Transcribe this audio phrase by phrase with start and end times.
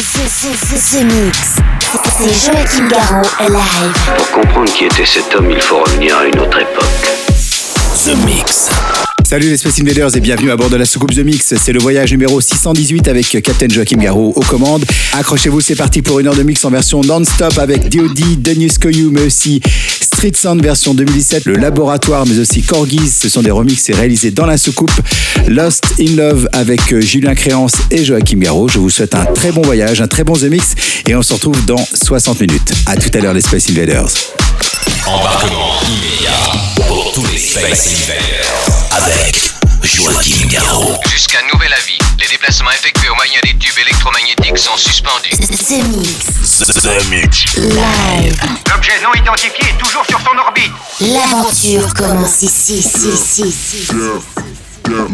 [0.00, 1.56] The, Mix.
[2.16, 3.92] C'est Joachim Garraud live.
[4.16, 6.84] Pour comprendre qui était cet homme, il faut revenir à une autre époque.
[8.06, 8.70] The Mix.
[9.30, 11.54] Salut les Space Invaders et bienvenue à bord de la soucoupe The Mix.
[11.54, 14.84] C'est le voyage numéro 618 avec Captain Joachim Garraud aux commandes.
[15.12, 19.10] Accrochez-vous, c'est parti pour une heure de mix en version non-stop avec D.O.D., Denis Koyu,
[19.12, 19.60] mais aussi
[20.20, 23.08] Street Sound version 2017, Le Laboratoire, mais aussi Corgis.
[23.08, 24.92] Ce sont des remixes réalisés dans la soucoupe.
[25.48, 28.68] Lost in Love avec Julien Créance et Joachim Garraud.
[28.68, 30.74] Je vous souhaite un très bon voyage, un très bon The Mix
[31.06, 32.70] et on se retrouve dans 60 minutes.
[32.84, 34.10] À tout à l'heure les Space Invaders.
[35.06, 38.88] Embarquement immédiat pour tous les Space Invaders.
[38.90, 40.98] Avec Joachim Garraud.
[41.10, 45.30] Jusqu'à nouvel avis, les déplacements effectués au moyen des tubes électromagnétiques sont suspendus.
[45.30, 46.58] The Mix.
[46.58, 47.56] The Mix.
[47.56, 48.38] Live.
[48.70, 50.70] L'objet non identifié est toujours sur son orbite.
[51.00, 53.86] L'aventure commence ici, ici, ici, ici.
[53.92, 54.22] drop,
[54.84, 55.10] drop,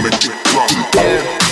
[0.00, 1.51] make it drop.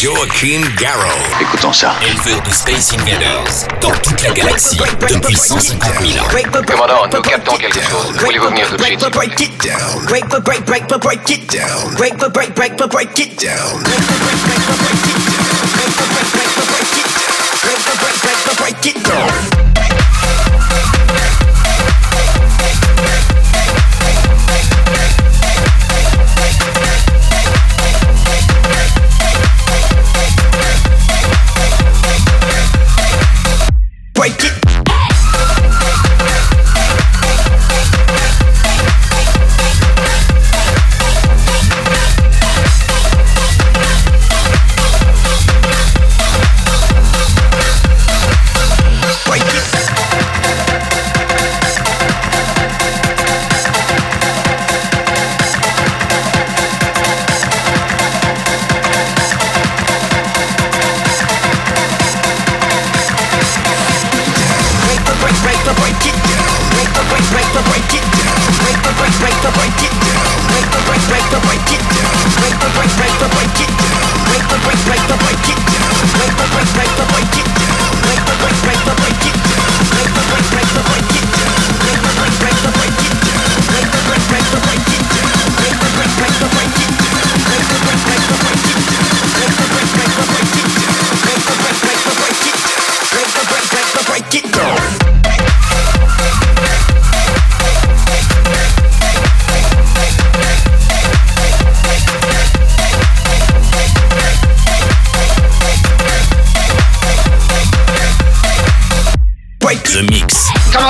[0.00, 1.10] Joachim Garrow.
[1.40, 1.92] Écoutons ça.
[2.06, 4.78] Éleveur de Space Invaders dans toute la galaxie
[5.10, 6.62] depuis 150 000 ans.
[6.64, 8.16] Commandant, nous captons quelque chose.
[8.20, 10.06] Voulez-vous venir tout de suite Break it down.
[10.06, 11.96] Break the break, break the break it down.
[11.96, 13.82] Break the break, break the break it down.
[13.82, 15.58] Break the break, break the break it down.
[15.74, 17.58] Break the break, break the break it down.
[17.64, 19.47] Break the break, break the break it down.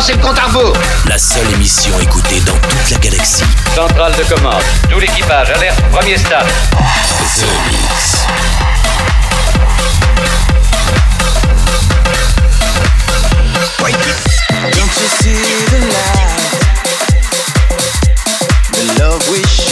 [0.09, 0.73] Le compte à rebours
[1.07, 3.45] La seule émission écoutée dans toute la galaxie.
[3.75, 4.63] Centrale de commande.
[4.91, 6.47] Tout l'équipage, alerte, premier stade.
[7.37, 8.25] The Mix.
[14.73, 16.39] Don't you see the light?
[18.73, 19.68] The love we share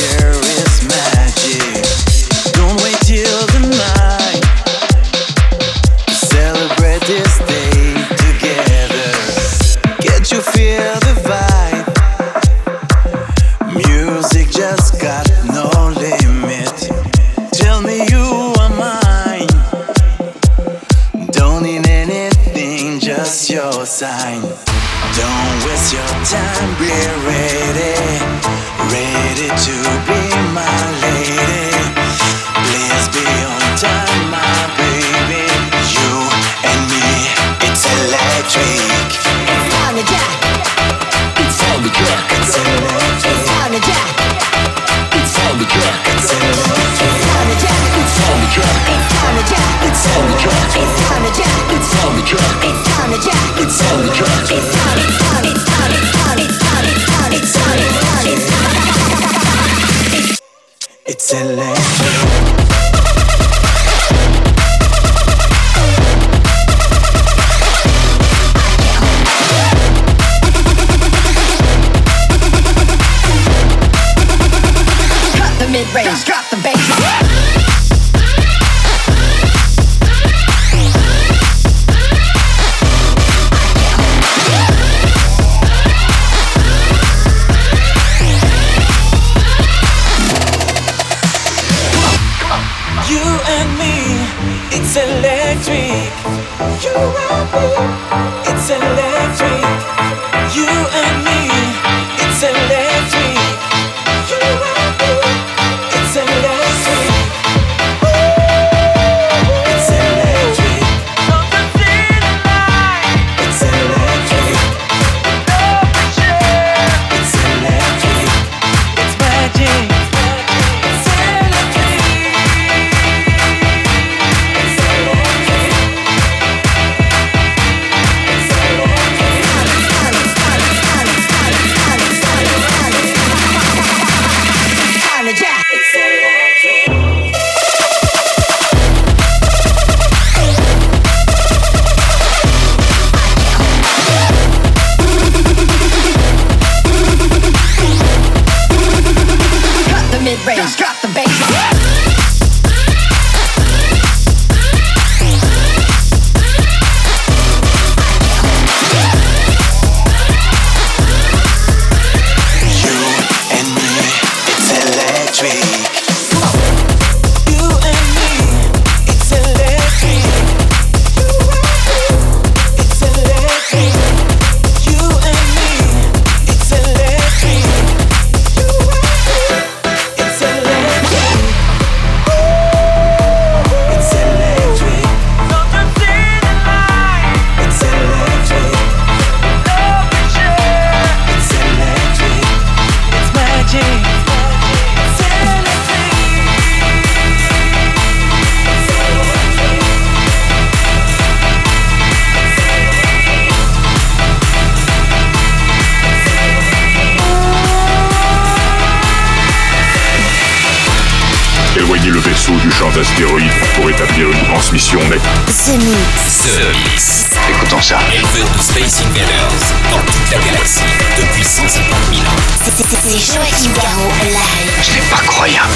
[212.96, 215.20] d'astéroïdes pour établir une transmission nette.
[215.20, 216.44] The Mix.
[216.44, 217.26] The Mix.
[217.50, 217.98] Écoutons ça.
[218.10, 220.80] Elven Space Invaders dans toute la galaxie
[221.18, 222.36] depuis 150 000 ans.
[222.64, 224.72] C'est Joachim Garraud live.
[224.82, 225.74] C'est pas croyable.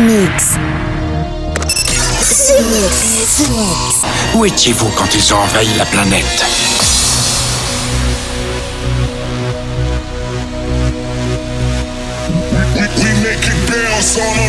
[0.00, 0.54] Mix.
[4.34, 6.44] Où étiez-vous quand ils ont envahi la planète
[12.74, 14.41] We, we make it bounce on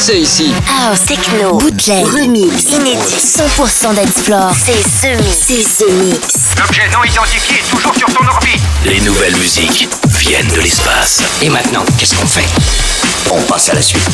[0.00, 0.54] Danser ici.
[0.66, 4.50] House, techno, bootleg, remix, inédit, 100% dance floor.
[4.64, 5.36] C'est ce mix.
[5.46, 6.34] C'est ce mix.
[6.58, 8.62] L'objet non identifié est toujours sur son orbite.
[8.86, 11.20] Les nouvelles musiques viennent de l'espace.
[11.42, 12.48] Et maintenant, qu'est-ce qu'on fait?
[13.30, 14.08] On passe à la suite.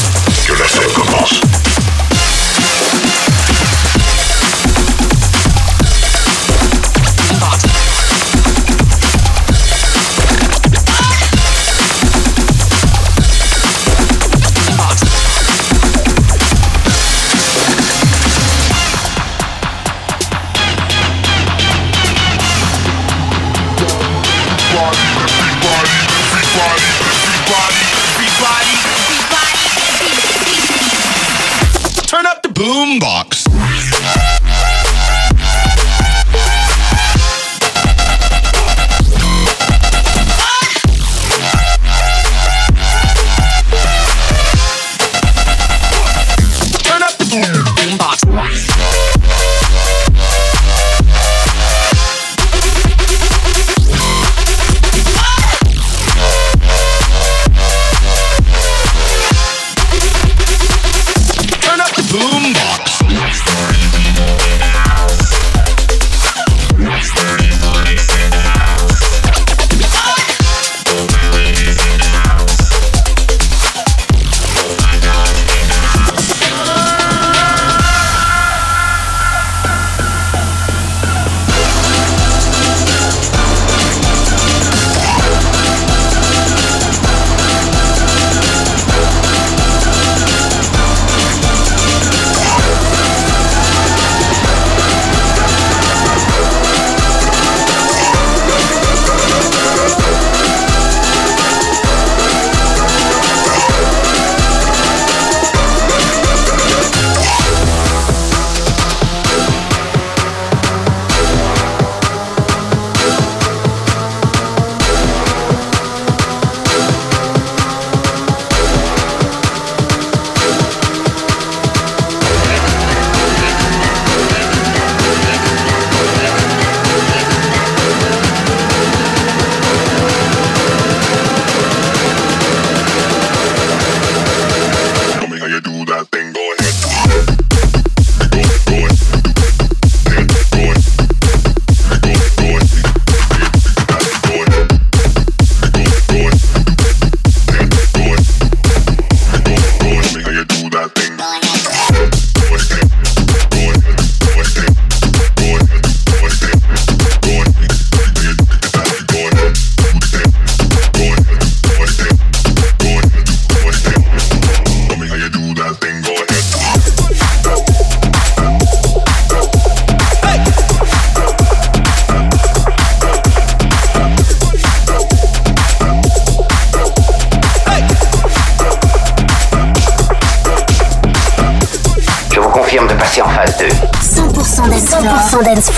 [0.45, 1.41] Que la fête commence.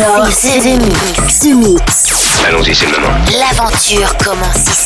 [0.09, 0.27] Floor.
[0.27, 0.33] 100% dance floor.
[0.33, 1.41] C'est ce mix.
[1.41, 2.45] Ce mix.
[2.47, 3.15] Allons-y, c'est le moment.
[3.39, 4.78] L'aventure commence ici.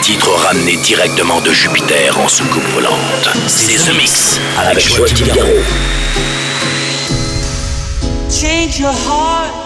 [0.00, 3.28] Titre ramené directement de Jupiter en soucoupe volante.
[3.46, 5.62] C'est The Mix avec Joachim Garraud.
[8.30, 9.63] Change your heart.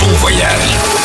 [0.00, 0.95] Bon voyage.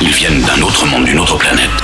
[0.00, 1.79] Ils viennent d'un autre monde, d'une autre planète.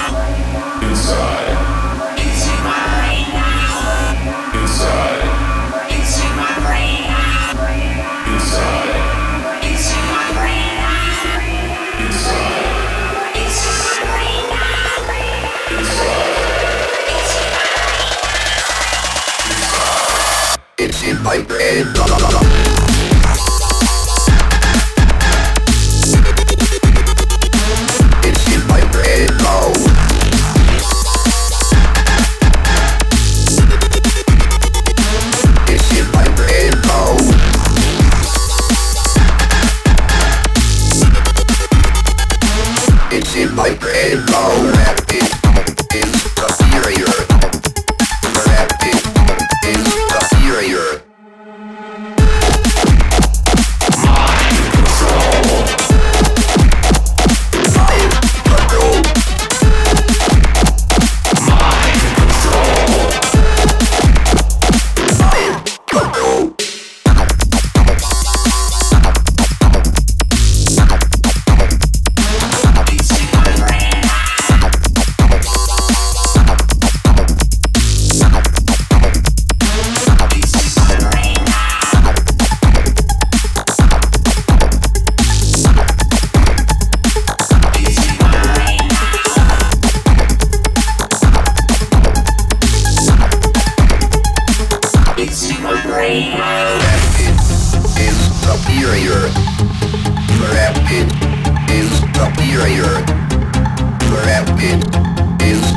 [102.67, 103.07] Superior.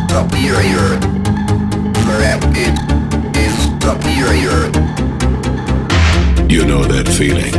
[0.09, 0.99] Superior.
[3.81, 4.71] Superior.
[6.49, 7.53] You know that feeling.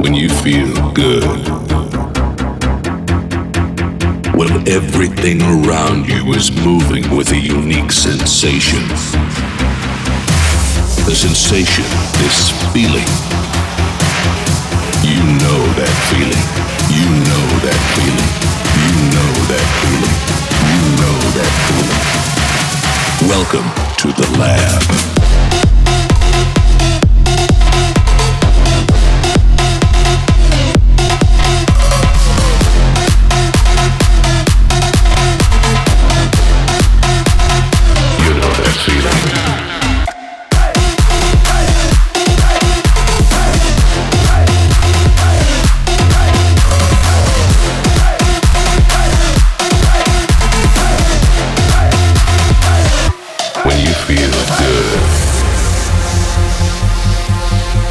[0.00, 1.24] When you feel good.
[4.34, 8.88] When everything around you is moving with a unique sensation.
[11.04, 11.84] The sensation,
[12.22, 13.39] this feeling.
[15.30, 16.46] You know that feeling.
[16.90, 18.30] You know that feeling.
[18.82, 20.16] You know that feeling.
[20.66, 23.30] You know that feeling.
[23.30, 25.69] Welcome to the lab.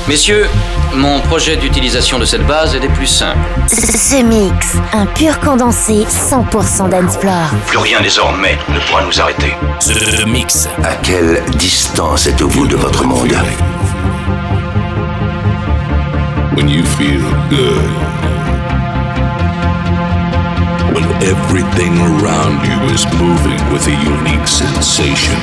[0.09, 0.47] Messieurs,
[0.95, 3.37] mon projet d'utilisation de cette base est des plus simples.
[3.67, 7.51] Ce mix, un pur condensé 100% dancefloor.
[7.67, 9.53] Plus rien désormais ne pourra nous arrêter.
[9.79, 10.67] The Mix.
[10.83, 13.35] À quelle distance êtes-vous de votre monde?
[16.55, 17.91] When you feel good.
[20.91, 25.37] When everything around you is moving with a unique sensation.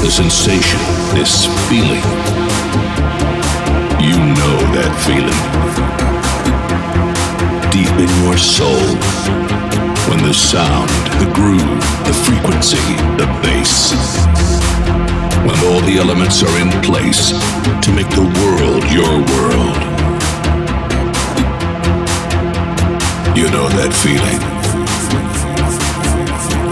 [0.00, 0.80] The sensation,
[1.14, 2.02] this feeling.
[4.00, 5.42] You know that feeling.
[7.70, 8.86] Deep in your soul.
[10.08, 10.88] When the sound,
[11.20, 12.78] the groove, the frequency,
[13.18, 13.92] the bass.
[15.44, 17.30] When all the elements are in place
[17.82, 19.78] to make the world your world.
[23.36, 24.40] You know that feeling.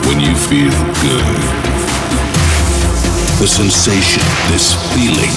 [0.06, 1.75] When you feel good.
[3.38, 5.30] The sensation, this feeling,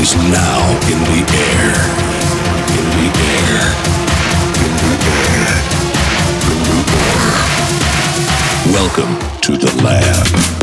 [0.00, 1.74] is now in the air.
[2.78, 3.74] In the air.
[4.54, 5.50] In the air.
[6.46, 7.34] In the air.
[8.72, 10.59] Welcome to the lab.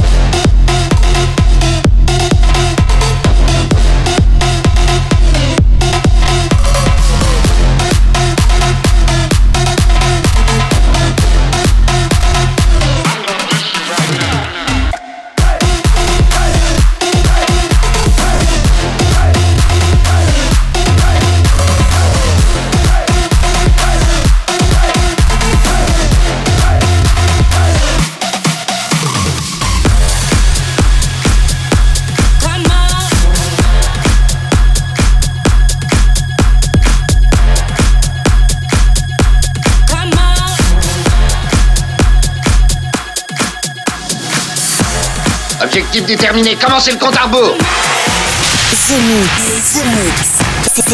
[45.97, 47.57] Objectif déterminé, commencez le compte à rebours?
[47.57, 49.73] The Mix.
[49.73, 50.29] The Mix.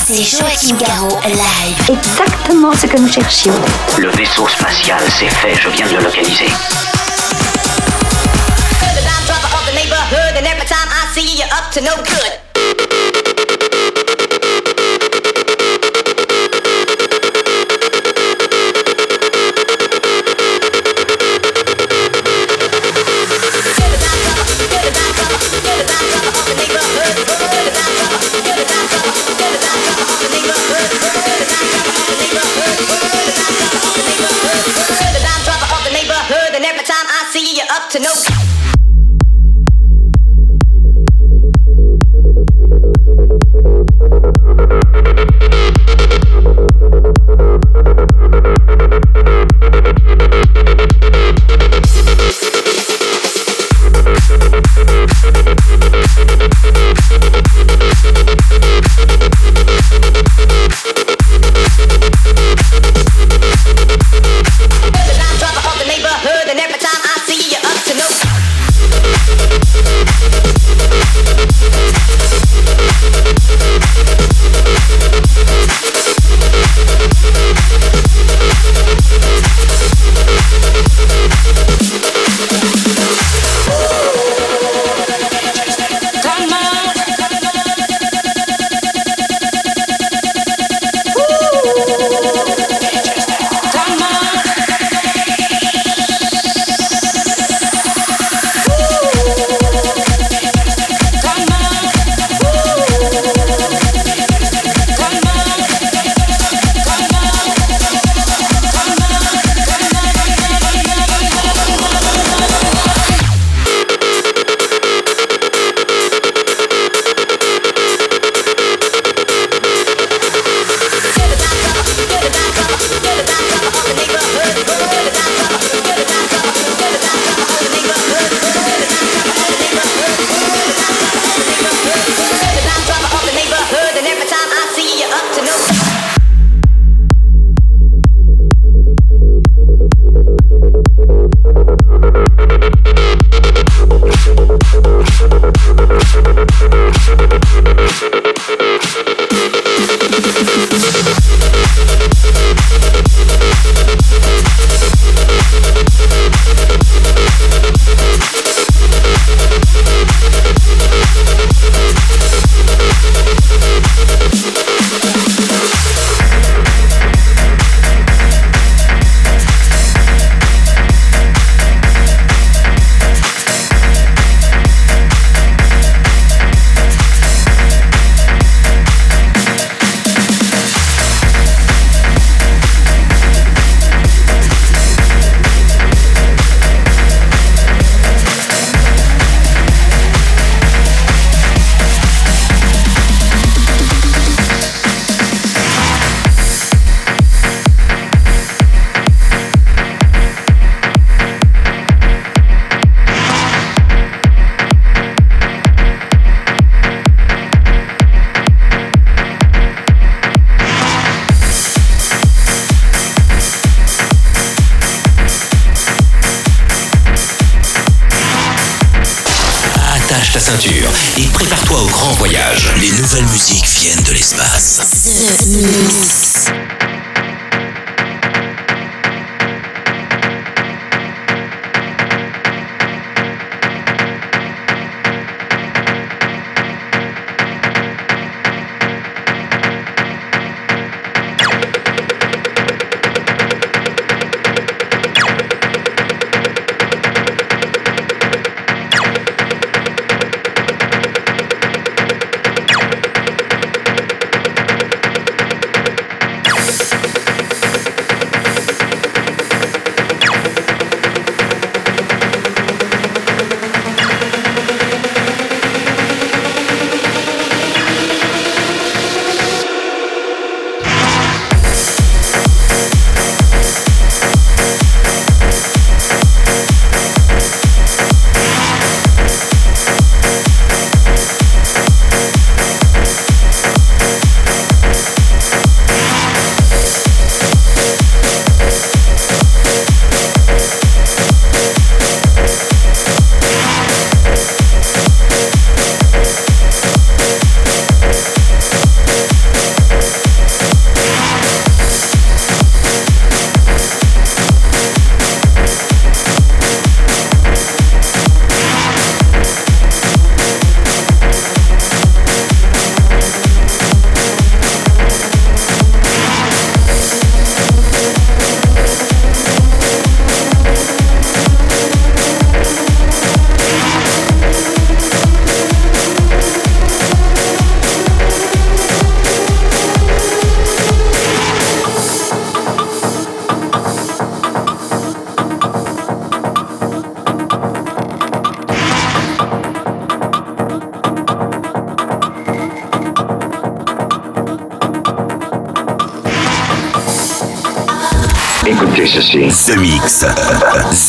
[0.05, 1.89] C'est Joachim Garraud live.
[1.89, 3.53] Exactement ce que nous cherchions.
[3.97, 6.47] Le vaisseau spatial, c'est fait, je viens de le localiser.
[10.37, 12.42] And every time I see you, you're up to no good.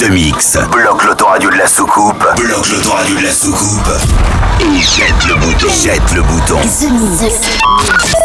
[0.04, 0.58] The Mix.
[0.70, 2.26] Bloque l'autoradio de la soucoupe.
[2.36, 3.88] Bloque l'autoradio de la soucoupe.
[4.60, 5.68] Et jette le bouton.
[5.82, 6.58] Jette le bouton.
[6.60, 8.23] The Mix.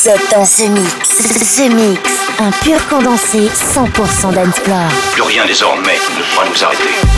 [0.00, 1.56] C'est un The Mix.
[1.56, 2.00] The Mix.
[2.38, 4.88] Un pur condensé 100% d'Ensplore.
[5.10, 7.17] Plus rien désormais ne pourra nous arrêter.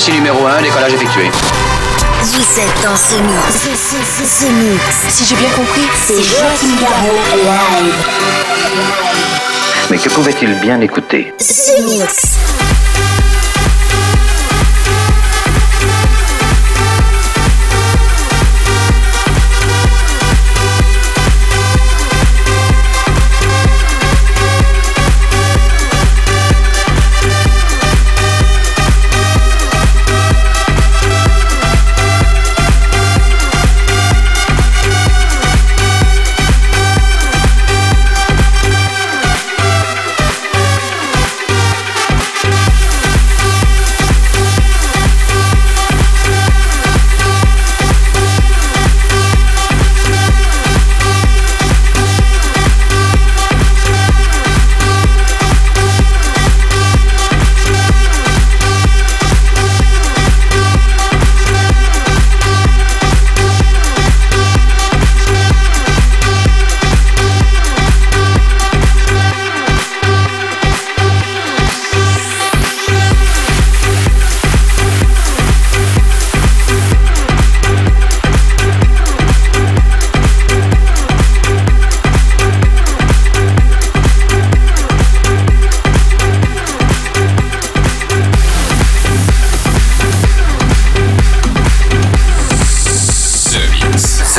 [0.00, 1.30] Ici numéro 1, décollage effectué.
[2.22, 3.52] Vous êtes dans ce mix.
[3.52, 4.82] Ce, ce, ce, ce mix.
[5.10, 7.94] Si j'ai bien compris, C'est Joachim Garraud live.
[9.90, 11.34] Mais que pouvait-il bien écouter?
[11.38, 12.38] Ce mix.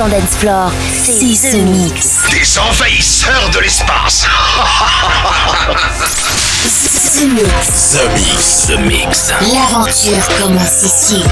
[0.00, 2.20] 100% dance floor, c'est The Mix.
[2.30, 4.26] Des envahisseurs de l'espace
[7.14, 7.92] The Mix.
[7.92, 8.66] The Mix.
[8.66, 9.32] The Mix.
[9.52, 11.22] L'aventure commence ici.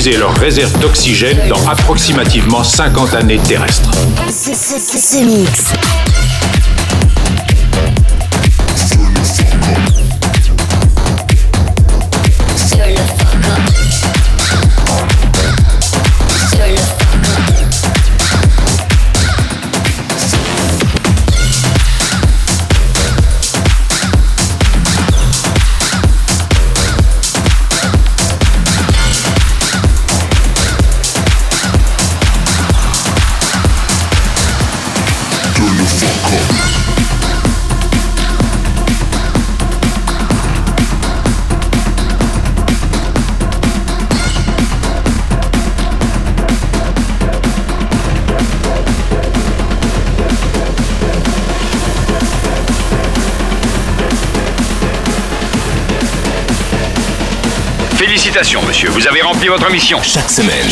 [0.00, 3.90] Épuisé leur réserve d'oxygène dans approximativement 50 années terrestres.
[58.10, 58.90] Félicitations, monsieur.
[58.90, 59.96] Vous avez rempli votre mission.
[60.02, 60.66] Chaque semaine.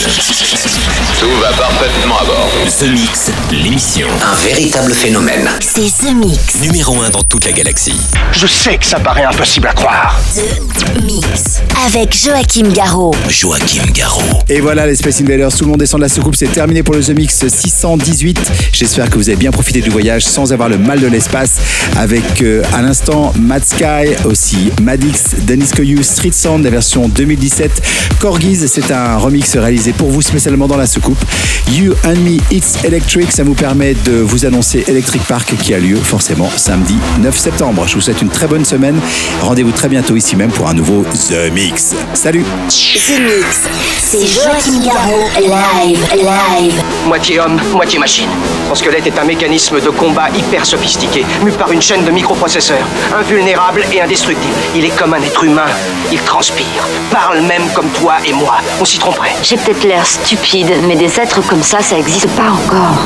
[1.21, 2.51] Tout va parfaitement à bord.
[2.81, 4.09] The Mix, l'émission.
[4.21, 5.49] Un véritable phénomène.
[5.61, 6.57] C'est The Mix.
[6.61, 8.01] Numéro 1 dans toute la galaxie.
[8.33, 10.21] Je sais que ça paraît impossible à croire.
[10.35, 11.63] The Mix.
[11.87, 13.15] Avec Joachim Garraud.
[13.29, 14.43] Joachim Garraud.
[14.49, 16.97] Et voilà les Space Invaders, tout le monde descend de la soucoupe, c'est terminé pour
[16.97, 18.51] le The Mix 618.
[18.73, 21.61] J'espère que vous avez bien profité du voyage sans avoir le mal de l'espace
[21.97, 27.83] avec euh, à l'instant Mad Sky, aussi Madix, Dennis Koyu, Street Sound, la version 2017.
[28.21, 31.23] Corgis, c'est un remix réalisé pour vous spécialement dans la soucoupe.
[31.71, 35.79] You and Me It's Electric, ça vous permet de vous annoncer Electric Park qui a
[35.79, 37.85] lieu forcément samedi 9 septembre.
[37.87, 38.99] Je vous souhaite une très bonne semaine.
[39.43, 41.95] Rendez-vous très bientôt ici même pour un nouveau The Mix.
[42.15, 43.61] Salut The Mix.
[44.01, 46.83] C'est Joachim Garraud, live, live.
[47.07, 48.29] Moitié homme, moitié machine.
[48.69, 52.87] Son squelette est un mécanisme de combat hyper sophistiqué, mu par une chaîne de microprocesseurs,
[53.15, 54.55] invulnérable et indestructible.
[54.75, 55.69] Il est comme un être humain.
[56.11, 56.89] Il transpire,
[57.21, 58.59] parle même comme toi et moi.
[58.81, 59.35] On s'y tromperait.
[59.43, 62.97] J'ai peut-être l'air stupide, mais des êtres comme ça, ça existe pas encore.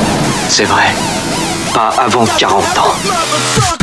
[0.49, 0.85] C'est vrai.
[1.73, 3.82] Pas avant 40 ans.